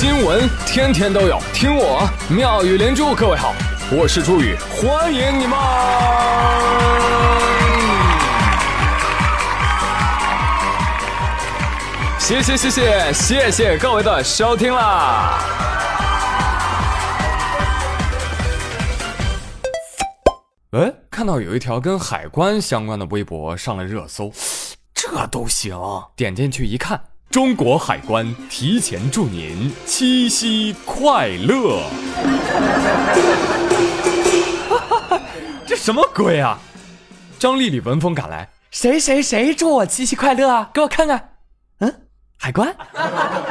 [0.00, 3.16] 新闻天天都有，听我妙语连珠。
[3.16, 3.52] 各位好，
[3.90, 5.58] 我是朱宇，欢迎你们！
[12.16, 15.40] 谢谢谢谢谢谢各位的收听啦！
[20.70, 24.30] 哎，看到有一条跟海关相关的微博上了热搜，
[24.94, 25.76] 这都行？
[26.14, 27.00] 点进去一看。
[27.30, 31.82] 中国海关提前祝您七夕快乐！
[35.66, 36.58] 这什么鬼啊？
[37.38, 40.70] 张丽丽闻风赶来，谁谁谁祝我七夕快乐啊？
[40.72, 41.34] 给我看看。
[41.80, 41.94] 嗯，
[42.38, 42.74] 海关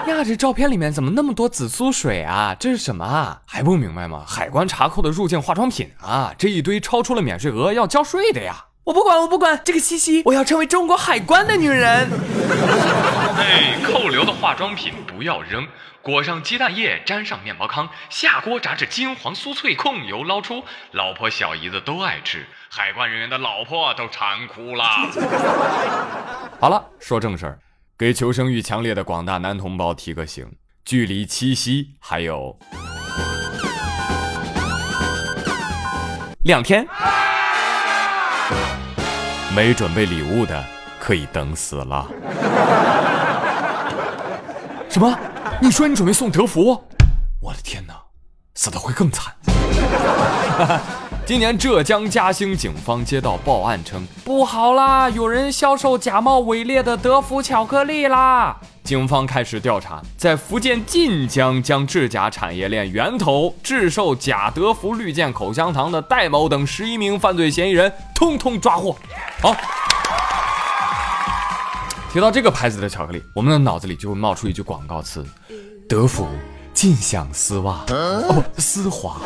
[0.07, 2.55] 呀， 这照片里面怎么那么多紫苏水啊？
[2.59, 3.41] 这是什么啊？
[3.45, 4.25] 还不明白吗？
[4.27, 6.33] 海关查扣的入境化妆品啊！
[6.35, 8.65] 这一堆超出了免税额要交税的呀！
[8.87, 12.09] 我不管，我不管，这个七夕我要成为中国海关的女人。
[13.37, 15.67] 哎，扣留的化妆品不要扔，
[16.01, 22.45] 裹上鸡蛋液，沾上面包糠，下锅炸至金黄酥脆，控油捞出，老婆小姨子都爱吃。
[22.69, 24.85] 海关人员的老婆都馋哭了。
[26.61, 27.59] 好了，说正事儿，
[27.97, 30.49] 给求生欲强烈的广大男同胞提个醒：
[30.85, 32.57] 距离七夕还有
[36.45, 36.87] 两天。
[39.57, 40.63] 没准备礼物的
[40.99, 42.05] 可以等死了。
[44.87, 45.17] 什么？
[45.59, 46.79] 你说你准备送德芙？
[47.41, 47.95] 我的天哪，
[48.53, 49.33] 死的会更惨。
[51.27, 58.55] 今年浙江嘉兴警方接到报案称，不好啦，有人销售假冒伪劣的德芙巧克力啦。
[58.81, 68.95] 警方开始调查，在福建晋江将制假产业链源头、制售假德芙绿箭口香糖的戴某等十一名犯罪嫌疑人通通抓获。
[69.41, 69.53] 好，
[72.13, 75.25] 提到这个牌子的巧克力，我们的脑子里就会冒出一句广告词：
[75.89, 76.25] 德芙
[76.73, 79.17] 尽享丝袜，哦不，丝滑。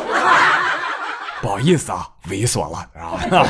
[1.42, 2.86] 不好意思啊，猥琐了，
[3.24, 3.46] 是吧？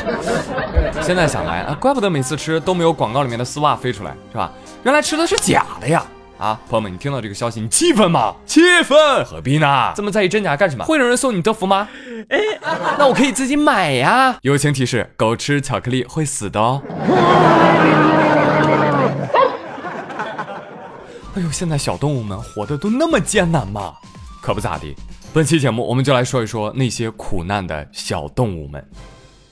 [0.99, 4.51] 现在想来啊，怪不得每次吃都没有广告里面的丝袜飞出来，是吧？
[4.83, 6.03] 原来吃的是假的呀！
[6.39, 8.33] 啊，朋友们，你听到这个消息，你气愤吗？
[8.47, 9.93] 气愤，何必呢？
[9.95, 10.83] 这么在意真假干什么？
[10.83, 11.87] 会有人送你德芙吗？
[12.29, 12.39] 哎，
[12.97, 14.35] 那我可以自己买呀。
[14.41, 16.81] 友情提示：狗吃巧克力会死的哦。
[21.35, 23.93] 哎呦，现在小动物们活得都那么艰难吗？
[24.41, 24.95] 可不咋地。
[25.33, 28.87] 本期节目，我们就来说一说那些苦难的小动物们。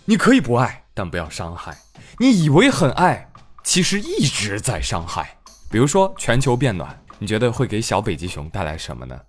[0.06, 1.76] 你可以不爱，但不要伤害。
[2.20, 3.28] 你以为很爱。
[3.64, 5.38] 其实一直在伤害，
[5.72, 9.20] 比如说全球变暖，你觉得会给小北极熊带来什么呢？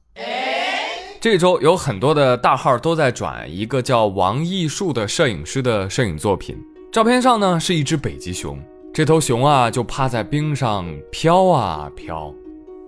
[1.22, 6.58] 这周有很多的大号都在转一个叫王艺术的摄影师的摄影作品，
[6.92, 8.58] 照片上呢是一只北极熊，
[8.92, 12.34] 这头熊啊就趴在冰上飘啊飘。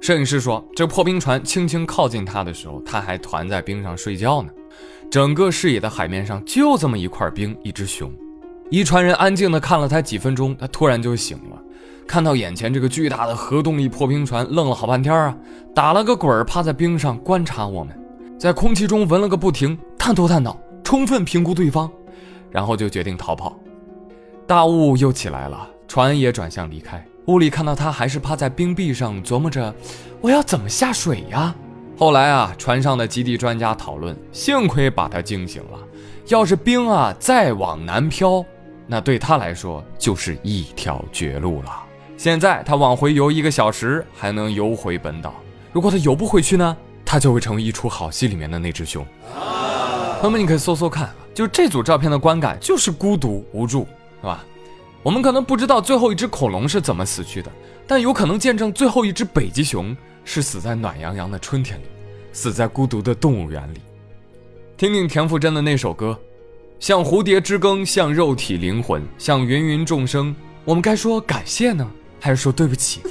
[0.04, 4.50] 摄影师说，这破冰船轻轻靠近它的时候，它还团在冰上睡觉呢。
[5.10, 8.12] 整个视野的海面上就这么一块冰，一只熊。
[8.68, 11.58] 一船人安静地看了他几分钟，他突然就醒了，
[12.06, 15.34] 看到眼前这个巨大的核动力破冰船，愣了好半天啊，
[15.74, 17.98] 打了个滚，趴在冰上观察我们，
[18.38, 21.90] 在空气中闻了个不停，探头探脑，充分评估对方，
[22.50, 23.58] 然后就决定逃跑。
[24.46, 27.04] 大雾又起来了，船也转向离开。
[27.26, 29.74] 屋里看到他还是趴在冰壁上琢磨着，
[30.20, 31.54] 我要怎么下水呀？
[31.96, 35.78] 后来啊，船上的极地专家讨论，幸亏把他惊醒了，
[36.26, 38.44] 要是冰啊再往南飘。
[38.86, 41.70] 那对他来说就是一条绝路了。
[42.16, 45.34] 现在他往回游一个小时，还能游回本岛。
[45.72, 46.76] 如果他游不回去呢？
[47.06, 49.06] 他就会成为一出好戏里面的那只熊。
[50.20, 53.86] 朋友们，你可以搜搜看，就这组照片的观感就是孤独无助，
[54.20, 54.44] 是吧？
[55.04, 57.52] 我们可能不知道最后一只恐龙是怎么死去的，
[57.86, 59.94] 但有可能见证最后一只北极熊
[60.24, 61.84] 是死在暖洋洋的春天里，
[62.32, 63.80] 死在孤独的动物园里。
[64.78, 66.18] 听听田馥甄的那首歌。
[66.80, 71.86] 像蝴蝶之根，像肉体灵魂，像芸芸众生，我们该说感谢呢，
[72.18, 73.10] 还是说对不起呢？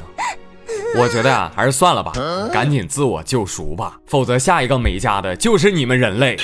[0.97, 2.11] 我觉得啊，还是算了吧，
[2.51, 6.37] 赶紧自我救赎吧，否则下一个没家的就是你们人类。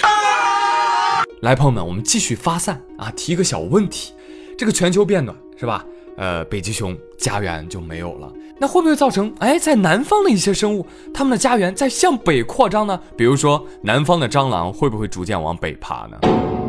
[1.41, 4.13] 来，朋友们，我们继续发散啊，提个小问题，
[4.59, 5.85] 这个全球变暖是吧？
[6.17, 8.29] 呃，北极熊家园就没有了，
[8.59, 12.99] 那会不会造成哎，在南方的一些生物，它们的家园在向北扩张呢？
[13.15, 16.17] 比如说，南方的蟑螂会不会逐渐往北爬呢？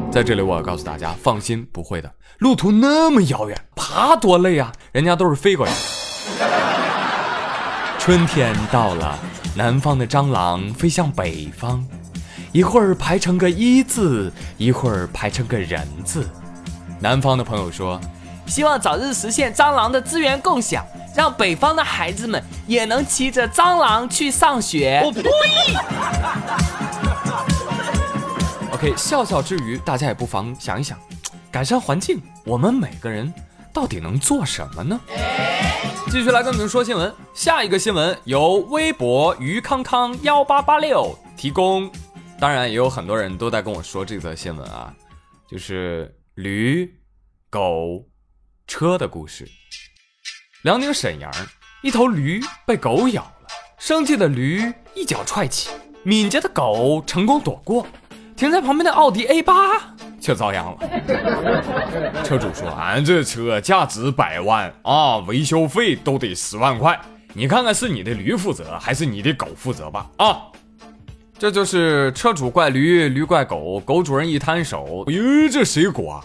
[0.08, 2.08] 在这里，我要告诉大家，放心，不会的。
[2.38, 4.70] 路途那么遥远，爬多累啊！
[4.93, 5.72] 人家都是飞过来。
[7.98, 9.19] 春天到了，
[9.56, 11.84] 南方的蟑螂飞向北方，
[12.52, 16.25] 一会儿排成个一字，一会儿排成个人字。
[17.00, 17.99] 南方的朋友说
[18.47, 20.85] ：“希望早日实现蟑螂的资源共享，
[21.17, 25.00] 让北方的孩子们也能骑着蟑螂去上学。
[25.02, 25.23] 我呸
[28.75, 30.99] ！OK，笑笑之余，大家也不妨想一想，
[31.50, 33.32] 改善环境，我们每个人
[33.73, 35.00] 到底能做什么呢？
[36.11, 41.91] 继续来跟你们说新闻，下一个新闻由微博于康康幺八八六提供。
[42.38, 44.93] 当然，也有很多人都在跟我说这则新闻啊，
[45.49, 47.00] 就是驴、
[47.50, 48.06] 狗、
[48.67, 49.49] 车的故事。
[50.62, 51.31] 辽宁沈阳，
[51.82, 53.49] 一头驴被狗咬了，
[53.79, 55.71] 生气的驴一脚踹起，
[56.05, 57.85] 敏捷的狗成功躲过，
[58.37, 60.79] 停在旁边的奥迪 A 八却遭殃了。
[62.23, 66.99] 车主说：“俺这车价值百万啊，维修费都得十万块，
[67.35, 70.47] 你看看是你的驴负责还是你的狗负责吧？”啊。
[71.40, 76.20] 这就是车主怪驴，驴怪狗，狗主人一摊手，哟，这谁管？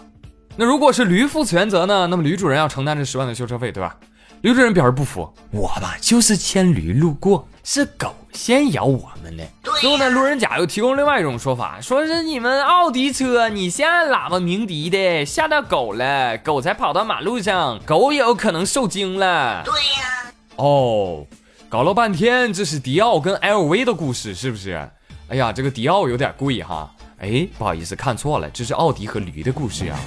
[0.58, 2.06] 那如果是驴负全责呢？
[2.08, 3.96] 那么驴主人要承担这十万的修车费，对吧？
[4.42, 9.44] 驴主人表示不服，我吧就是牵驴路过，是狗先咬我们的。
[9.80, 19.64] 最后呢，路人甲又提供另外一种说法，说是你们奥迪车，你先按喇叭鸣笛的，吓到狗了，狗才跑到马路上，狗也有可能受惊了。
[19.64, 20.34] 对呀。
[20.58, 21.26] 哦，
[21.70, 24.90] 搞了半天这是迪奥跟 LV 的故事，是不是？
[25.28, 26.88] 哎呀，这个迪奥有点贵哈！
[27.18, 29.98] 哎，不好意思，看错了，这是奥迪和驴的故事呀。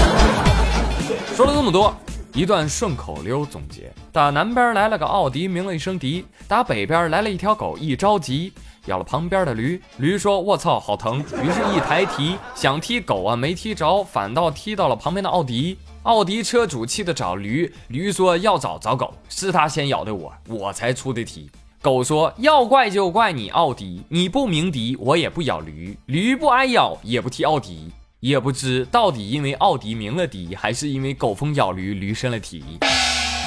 [1.34, 1.94] 说了这么多，
[2.34, 8.52] 一段顺口溜总结：打南边来了个奥迪，鸣了一声笛；打北边来了一条狗，一着急
[8.84, 9.80] 咬了旁边的驴。
[9.96, 15.78] 驴说：“我操，好疼！”于是，一抬蹄，想踢狗啊，没踢着，反倒踢到了旁边的奥迪。
[16.02, 21.50] 奥迪车主气得找驴，驴说：“要找找狗，是他先咬的我，我才出的题。”
[21.82, 27.90] 狗说：“要怪就怪你奥迪，你不鸣笛，我也不咬驴，驴不挨咬，也不踢奥迪，
[28.20, 32.78] 也不知到底因为奥迪鸣了笛，还是因为狗疯咬驴，驴生了蹄。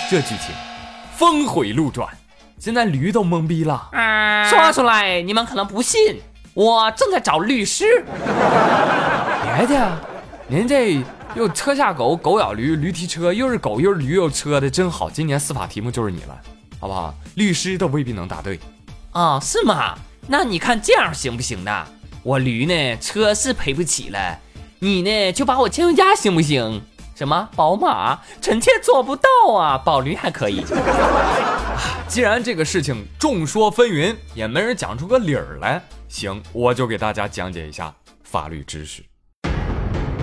[0.09, 0.53] 这剧情
[1.15, 2.09] 峰回路转，
[2.59, 3.87] 现在驴都懵逼了。
[3.93, 6.19] 啊说出来你们可能不信，
[6.53, 8.03] 我正在找律师。
[9.43, 9.97] 别的，
[10.49, 11.01] 您这
[11.37, 15.09] 又车下狗，狗咬驴，驴踢车，又是狗又是驴又车的，真好。
[15.09, 16.37] 今年司法题目就是你了。”
[16.79, 17.13] 好不好？
[17.35, 18.59] 律师都未必能答对，
[19.11, 19.95] 啊，是吗？
[20.27, 21.85] 那你看这样行不行呢？
[22.23, 24.39] 我驴呢，车是赔不起了，
[24.79, 26.81] 你呢就把我牵回家行不行？
[27.15, 28.19] 什么宝马？
[28.41, 30.65] 臣妾做不到啊，宝驴还可以。
[32.09, 37.93] 既然这个事情众说纷纭，也没人讲出个理儿来，行，我就给大家讲解一下
[38.23, 39.03] 法律知识。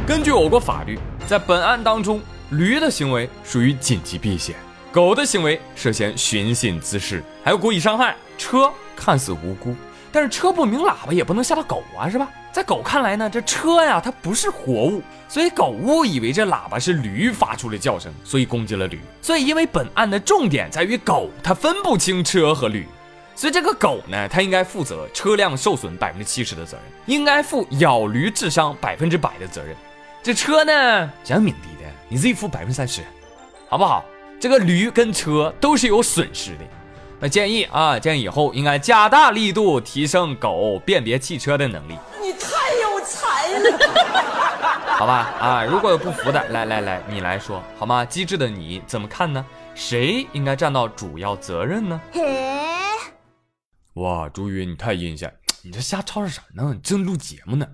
[0.07, 2.21] 根据我国法律，在本案当中，
[2.51, 4.57] 驴的行为属于紧急避险。
[4.93, 8.15] 狗的行为涉嫌寻衅滋事，还有故意伤害。
[8.37, 9.75] 车看似无辜，
[10.13, 12.29] 但是车不鸣喇叭也不能吓到狗啊，是吧？
[12.53, 19.01] 在狗看来呢，这车呀它不是活物，所以狗误以为这喇叭是驴发出的叫声，所以攻击了驴。
[19.23, 22.87] 所以因为本案的重点在于狗，它分不清车和驴，
[23.35, 29.75] 所以这个狗呢，它应该负责车辆受损百分之七十的责任，应该负咬驴致伤百分之百的责任。
[30.23, 33.01] 这车呢，想鸣笛的，你自己负百分之三十，
[33.71, 34.05] 好不好？
[34.43, 36.65] 这个驴跟车都是有损失的，
[37.21, 41.97] 那建议啊，建议以后应该加大力度提升狗辨别汽车的能力。
[42.21, 43.79] 你太有才了，
[44.99, 48.05] 好吧啊，如果有不服的，来来来，你来说好吗？
[48.05, 49.47] 机智的你怎么看呢？
[49.77, 52.01] 谁应该占到主要责任呢？
[53.95, 56.73] 哇，朱云你太阴险，你这瞎吵吵啥呢？
[56.75, 57.65] 你正录节目呢。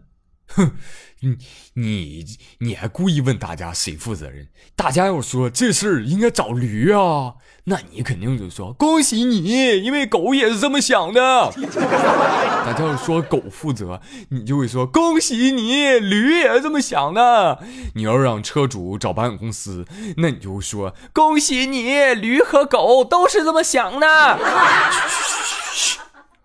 [0.57, 0.73] 哼，
[1.21, 1.37] 你
[1.75, 2.25] 你
[2.61, 4.49] 你还故意问大家谁负责任？
[4.75, 11.53] 大家要说这事儿应该找驴啊，那你肯定就说恭喜你，因为狗也是这么想的。
[12.65, 14.01] 大家要说狗负责，
[14.31, 17.63] 你就会说恭喜你，驴也是这么想的。
[17.95, 19.85] 你要让车主找保险公司，
[20.17, 24.39] 那你就说恭喜你，驴和狗都是这么想的。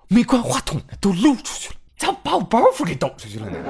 [0.10, 1.75] 没关话筒的都露出去了。
[1.97, 3.57] 咋把我包袱给抖出去了呢？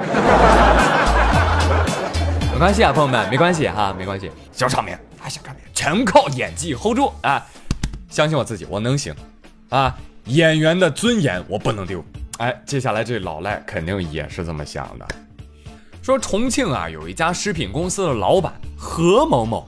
[2.53, 4.31] 没关系啊，朋友们，没关系哈，没关系。
[4.51, 7.43] 小场面，啊小场面，全靠演技 hold 住啊！
[8.09, 9.13] 相信我自己，我能行
[9.69, 9.95] 啊！
[10.25, 12.03] 演员的尊严我不能丢。
[12.37, 15.05] 哎，接下来这老赖肯定也是这么想的。
[16.01, 19.67] 说重庆啊，有一家食品公司的老板何某某，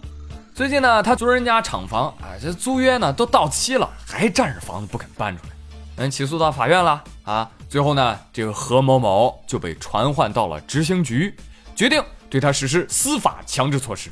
[0.54, 5.50] 最近呢，他租人家厂房啊，这租约呢都到期了，还占着房子不肯搬出来，
[5.98, 7.50] 嗯，起诉到法院了啊。
[7.70, 11.36] 最后呢，这个何某某就被传唤到了执行局，
[11.76, 14.10] 决定对他实施司法强制措施。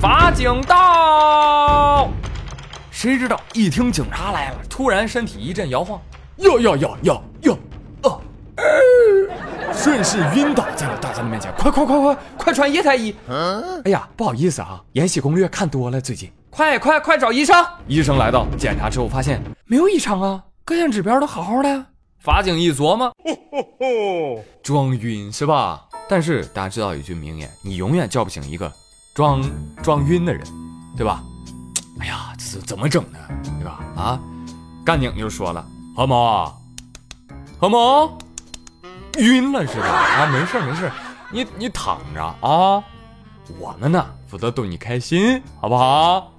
[0.00, 2.08] 法警到，
[2.90, 6.00] 谁知道一听警察来了，突然身体一阵摇晃，
[6.36, 7.58] 哟哟哟哟哟，
[8.02, 8.20] 哦，
[9.74, 11.52] 顺势晕倒在了大家的面前。
[11.58, 13.14] 快快快快快穿液态衣！
[13.84, 17.66] 哎呀，不好意思啊，《延禧攻略》看多了，最近快快快找医生！
[17.88, 21.86] 医生来到检查之后，发现没有异常啊，各项指标都好好的。
[22.18, 23.10] 法警一琢磨，
[24.62, 25.88] 装晕是吧？
[26.10, 28.70] 但是大家知道有句名言，你永远叫不醒一个
[29.14, 29.42] 装
[29.82, 30.46] 装晕的人，
[30.94, 31.24] 对吧？
[32.00, 33.18] 哎呀，这是怎么整呢？
[33.58, 33.82] 对吧？
[33.96, 34.20] 啊，
[34.84, 36.52] 干警就说了，何某，
[37.58, 38.18] 何某，
[39.16, 39.86] 晕了是吧？
[39.86, 40.92] 啊，没事没事，
[41.32, 42.84] 你你躺着啊，
[43.58, 46.30] 我们呢负责逗你开心，好不好？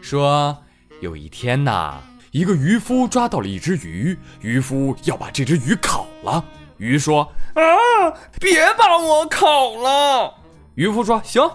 [0.00, 0.56] 说
[1.02, 2.00] 有一天呐，
[2.36, 6.44] 一个渔夫抓到了一只鱼，渔夫要把这只鱼烤了。
[6.76, 7.26] 鱼说
[7.56, 10.34] ：“啊，别把我烤了。”
[10.76, 11.50] 渔夫说：“行，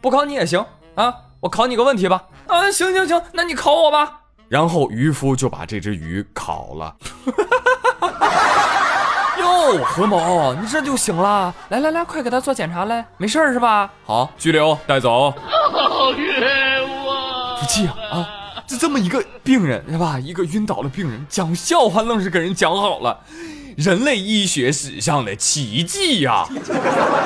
[0.00, 4.20] 不烤你也行啊，我考你个问题吧。”啊，行行行，那你考我吧。
[4.48, 6.94] 然后渔夫就把这只鱼烤了。
[9.40, 11.52] 哟，何某，你这就行了？
[11.70, 13.90] 来来来，快给他做检查来，没事儿是吧？
[14.06, 15.34] 好，拘留，带走。
[15.72, 17.58] 好冤枉！
[17.58, 18.36] 不气啊啊！
[18.70, 20.16] 就这么一个病人是吧？
[20.20, 23.18] 一个晕倒的病人，讲笑话愣是给人讲好了。
[23.76, 26.46] 人类医学史上的奇迹呀！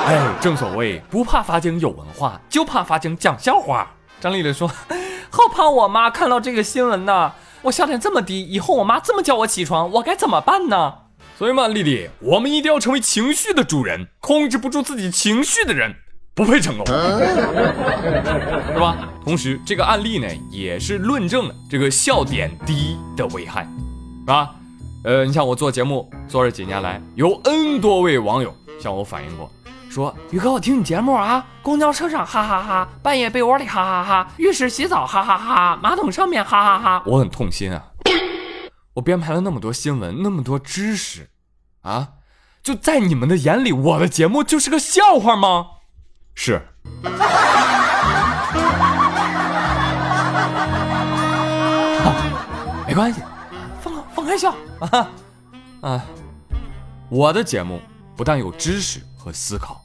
[0.07, 3.91] 哎，正所谓不怕法警有文化，就怕法警讲笑话。
[4.19, 4.67] 张丽丽说
[5.29, 7.33] ：“好怕我妈看到这个新闻呢。
[7.61, 10.93] 我笑点这么低，以后我妈这么叫我起床，我该怎么办呢？”
[11.37, 14.07] 所以嘛，丽丽，我们一定要成为情绪的主人。
[14.19, 15.97] 控制不住自己情绪的人，
[16.35, 16.93] 不配成功，是
[18.77, 19.07] 吧？
[19.23, 24.53] 同时，这个案例呢，也是论证了这个笑点低的危害，是吧？
[25.05, 29.49] 呃，你像我做节目做了几年来，有 N 多位网友向我反映过，
[29.89, 37.81] 说宇哥，我听你节目啊，公交车上哈哈哈，半夜被窝里哈哈哈，浴室洗澡哈哈哈，马桶上面哈哈哈，我很痛心啊！
[38.95, 41.29] 我编排了那么多新闻，那么多知识，
[41.83, 42.09] 啊，
[42.61, 45.67] 就在你们的眼里，我的节目就是个笑话吗？
[46.35, 46.61] 是。
[52.87, 53.21] 没关系。
[53.81, 55.09] 放放开笑啊
[55.81, 56.05] 啊！
[57.09, 57.79] 我的节目
[58.15, 59.83] 不但有知识和思考，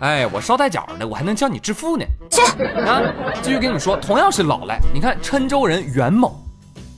[0.00, 2.04] 哎，我捎带脚的，我还能教你致富呢。
[2.30, 2.42] 去
[2.84, 3.00] 啊！
[3.42, 6.42] 继续跟你们说，同样是老赖，你看郴州人袁某，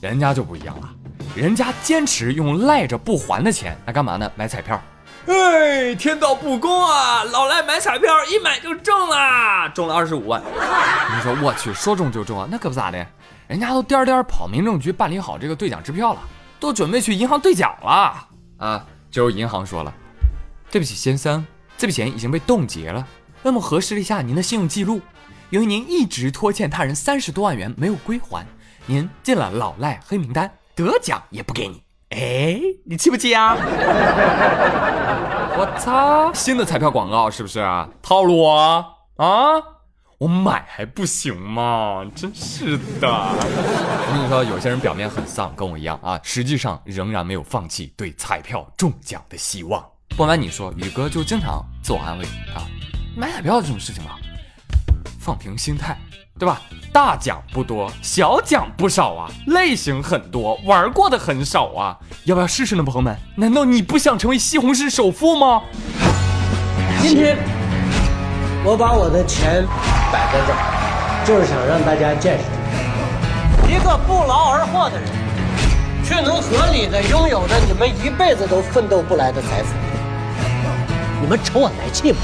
[0.01, 0.89] 人家就不一样了，
[1.35, 4.29] 人家坚持用赖着不还的钱来干嘛呢？
[4.35, 4.81] 买彩票。
[5.27, 7.23] 哎，天道不公啊！
[7.23, 10.41] 老赖买彩票一买就中了，中了二十五万。
[10.41, 12.47] 你说我去，说中就中啊？
[12.49, 13.05] 那可不咋的，
[13.47, 16.21] 人家都颠颠跑民政局办理好这个兑奖支票了。
[16.59, 18.27] 都准备去银行兑奖了
[18.59, 18.85] 啊！
[19.09, 19.91] 这时银行说了
[20.69, 21.43] ：“对不起，先生，
[21.75, 23.03] 这笔钱已经被冻结了。
[23.41, 25.01] 那么核实了一下您的信用记录，
[25.49, 28.45] 由于您一直拖欠他人三十多万元没有归还，
[28.85, 31.81] 您进了老赖黑名单，得奖也不给你。
[32.11, 33.55] 哎，你气不气啊？
[35.57, 36.31] 我操！
[36.33, 37.87] 新的彩票广告是不是啊？
[38.01, 38.85] 套路啊？
[39.17, 39.27] 啊？”
[40.19, 42.05] 我买还不行吗？
[42.15, 43.07] 真是的！
[43.09, 49.83] 我跟你说，有些人表面很丧，跟我一样啊，实际上仍然没有放弃对彩票中奖的希望。
[50.15, 52.67] 不瞒你说，宇哥就经常自我安慰啊，
[53.17, 54.19] 买彩票这种事情吧，
[55.19, 55.97] 放平心态，
[56.41, 56.59] 对吧？
[56.91, 63.15] 大奖不多，小奖不少啊，类型很多，玩过的很少啊，要不要试试呢，朋友们？
[63.35, 65.61] 难道你不想成为西红柿首富吗？
[66.99, 67.37] 今天
[68.65, 69.63] 我把我的钱。
[70.11, 75.07] 摆在这儿，就是想让大家见识一个不劳而获的人，
[76.03, 79.75] 却能合理的拥有着你们一辈子都奋斗不来的财富。
[81.21, 82.19] 你们瞅我来气不？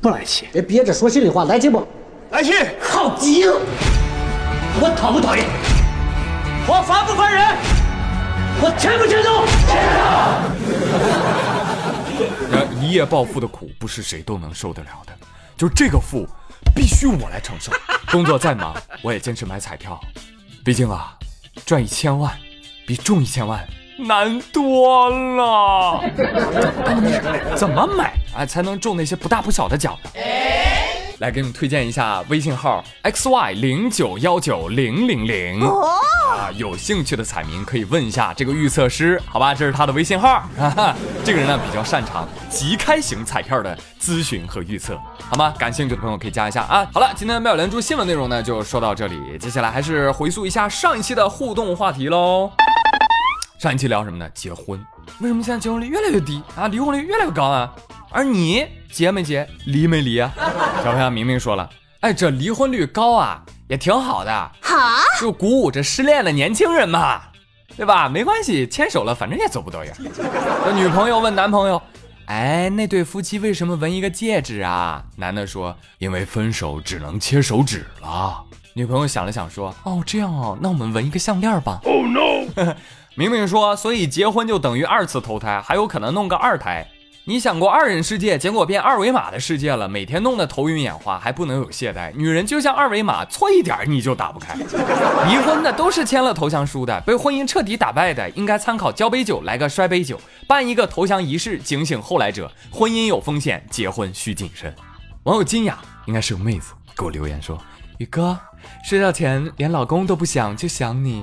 [0.00, 0.48] 不来气。
[0.52, 1.86] 别憋着说心里话，来气不？
[2.34, 2.52] 来去。
[2.80, 3.60] 好极了。
[4.80, 5.46] 我讨不讨厌？
[6.66, 7.56] 我烦不烦人？
[8.60, 9.44] 我欠不欠揍？
[12.50, 15.12] 然一夜暴富的苦，不是谁都能受得了的。
[15.56, 16.26] 就这个富，
[16.74, 17.70] 必须我来承受。
[18.10, 20.00] 工作再忙，我也坚持买彩票。
[20.64, 21.14] 毕竟啊，
[21.64, 22.32] 赚一千万，
[22.84, 23.64] 比中一千万
[23.96, 26.02] 难多了。
[27.54, 30.10] 怎么买啊才能中那些不大不小的奖呢？
[31.18, 40.42] 来给你们推荐一下微信号 x y 零九幺九零零零啊，有兴趣的彩民可以问一下这个预测师，好吧，这是他的微信号。
[40.58, 40.94] 哈 哈
[41.24, 45.54] 这个人呢比较擅长即开型彩票的咨询和预测，好吗？
[45.58, 46.86] 感兴趣的朋友可以加一下啊。
[46.92, 52.50] 好了，今天的妙连珠新闻内容呢就说到这里，接下来还是回溯一下上一期的互动话题喽。
[53.58, 54.28] 上一期聊什么呢？
[54.34, 54.84] 结婚。
[55.20, 56.66] 为什么现在结婚率越来越低啊？
[56.68, 57.72] 离婚率越来越高啊？
[58.14, 60.32] 而你结没结，离没离啊？
[60.84, 61.68] 小朋友明明说了，
[61.98, 64.76] 哎，这离婚率高啊，也挺好的，好，
[65.20, 67.22] 就鼓舞着失恋的年轻人嘛，
[67.76, 68.08] 对吧？
[68.08, 69.92] 没关系，牵手了，反正也走不多远。
[70.64, 71.82] 这女朋友问男朋友，
[72.26, 75.02] 哎，那对夫妻为什么纹一个戒指啊？
[75.16, 78.44] 男的说，因为分手只能切手指了。
[78.74, 82.46] 女朋友想了想说：“哦，这样哦，那我们纹一个项链吧。” Oh no！
[83.16, 86.88] 明明说，所以结婚就等于二次投胎，还有可能弄个二胎。
[87.26, 92.12] 你想过二人世界，结果变二维码的世界了，每天弄得头晕眼花，还不能有懈怠。
[92.14, 94.52] 女人就像二维码，错一点你就打不开。
[95.26, 102.52] 离婚的都是签了投降书的，被婚姻彻底打败的，应该参考交杯酒来个摔杯酒，办一个投降仪式，警醒后来者。
[102.70, 104.74] 婚姻有风险，结婚需谨慎。
[105.22, 107.58] 网友金雅应该是个妹子，给我留言说：
[107.96, 108.38] 宇哥，
[108.84, 111.22] 睡觉前连老公都不想，就想你。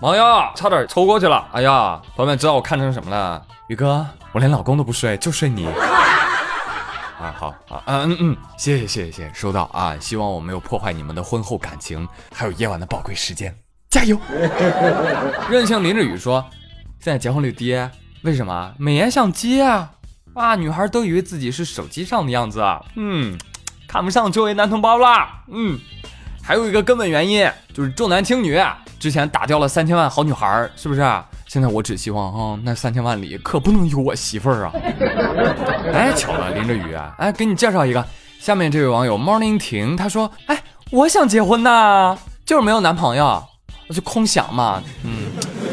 [0.00, 0.24] 网友，
[0.56, 1.46] 差点抽过去了！
[1.52, 3.40] 哎呀，朋友们知道我看成什么了？
[3.68, 5.66] 宇哥，我连老公都不睡，就睡你。
[5.66, 9.94] 啊，好啊，嗯嗯嗯，谢谢谢谢谢，收到啊！
[10.00, 13.54] 希望我没有破坏你们的婚后感情，还有夜晚的宝贵时间，
[13.90, 14.18] 加油！
[15.50, 16.42] 任性淋着雨说，
[16.98, 17.76] 现在结婚率低，
[18.22, 18.72] 为什么？
[18.78, 19.90] 美颜相机啊！
[20.34, 23.36] 啊，女孩都以为自己是手机上的样子啊，嗯，
[23.86, 25.78] 看不上周围男同胞啦，嗯，
[26.48, 28.58] 还有一个根本原因就是重男轻女。
[28.98, 31.06] 之前打掉了三千万好女孩，是不是？
[31.46, 34.72] 现在我只希望啊，那三千万里可不能有我媳妇儿啊！
[35.92, 37.14] 哎，巧了，淋着雨啊！
[37.18, 38.02] 哎，给你介绍一个，
[38.40, 40.58] 下面这位网友 Morning 婷，他说：“哎，
[40.90, 43.44] 我想结婚呐，就是没有男朋友，
[43.90, 45.26] 就空想嘛，嗯，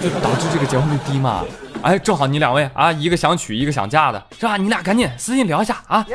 [0.04, 1.46] 就导致这个结婚率低嘛。
[1.84, 4.58] 哎，正好你两位啊，一个想娶，一个想嫁的，是吧？
[4.58, 6.06] 你俩赶紧私信聊一下啊。”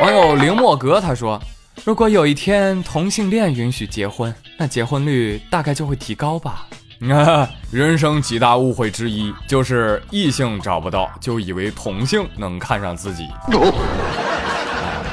[0.00, 1.40] 网友林墨格他说。
[1.84, 6.66] 如果有一天同性恋允许结婚，那结婚率大概就会提高吧。
[7.10, 13.26] 啊， 人生几大误会之一就是异性找不到，就以为同性能看上自己。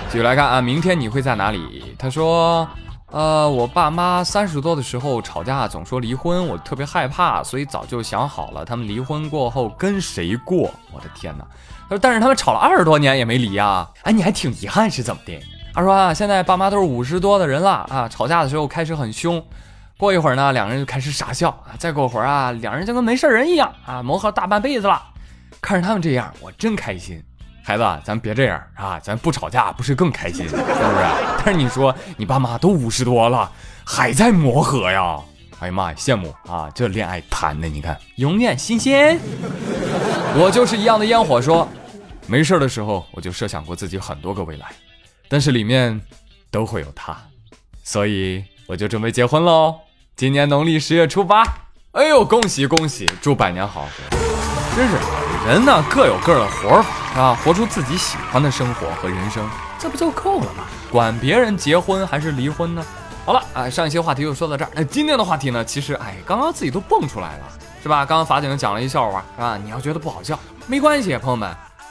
[0.09, 1.95] 继续来看啊，明天你会在哪里？
[1.97, 2.67] 他说，
[3.11, 10.73] 呃，我爸妈三十多的时候吵架，总说离婚，我特别害怕，所以早就想好了，他们离婚过后跟谁过。
[10.91, 11.45] 我的天哪！
[11.87, 13.87] 他说，但是他们吵了二十多年也没离呀。
[14.03, 15.39] 哎，你还挺遗憾是怎么的？
[15.75, 19.45] 他说啊，现在爸妈都是五十多的人了啊，吵架的时候开始很凶，
[19.97, 25.03] 过一会儿呢，两人就开始傻笑啊，再过会儿啊，两人就跟没事人一样啊，磨合大半辈子了。
[25.59, 27.21] 看着他们这样，我真开心。
[27.61, 31.05] 孩子，咱别这样啊，咱不吵架不是更开心，是不是？
[31.43, 33.51] 但是你说你爸妈都五十多了，
[33.83, 35.19] 还在磨合呀？
[35.59, 36.69] 哎呀妈呀，羡慕啊！
[36.73, 39.19] 这恋爱谈的，你看永远新鲜。
[40.37, 41.67] 我就是一样的烟火，说
[42.27, 44.67] 没事的时候，我就设想过自己很多个未来。
[45.27, 45.99] 但是里面
[46.51, 47.17] 都会有他，
[47.83, 49.75] 所以我就准备结婚喽。
[50.15, 51.43] 今年农历十月初八，
[51.91, 54.17] 哎呦，恭喜恭喜，祝百年好合。
[54.75, 54.95] 真是
[55.47, 60.65] 人呢各有各的活法啊，活出自己喜欢的生活和人生，这不就够了吗？
[60.91, 62.85] 管别人结婚还是离婚呢？
[63.25, 64.71] 好了啊，上一期话题就说到这儿。
[64.73, 67.45] 那今天的话题呢，其实哎，刚刚自己都蹦出来了，
[67.81, 68.05] 是吧？
[68.05, 69.57] 刚刚法警讲了一笑话，是吧？
[69.63, 71.49] 你要觉得不好笑，没关系，朋友们，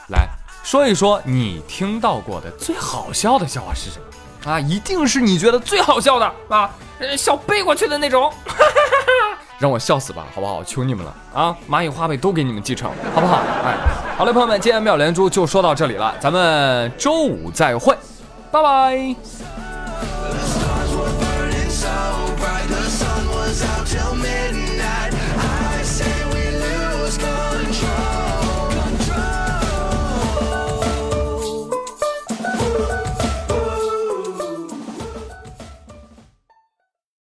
[0.09, 0.27] 来。
[0.65, 4.59] 说一说你听到过的最好笑的笑话是什么啊？
[4.59, 6.67] 一定是你觉得最好笑的啊，
[7.15, 8.33] 笑背过去的那种，
[9.59, 10.63] 让我笑死吧，好不好？
[10.63, 11.55] 求你们了啊！
[11.69, 13.35] 蚂蚁花呗都给你们继承，好不好？
[13.63, 13.77] 哎，
[14.17, 17.95] 好嘞，朋友们，今天妙连珠就说到这里了，咱们周五再会，
[18.51, 19.64] 拜拜。